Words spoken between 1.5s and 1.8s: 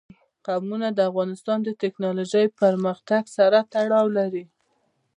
د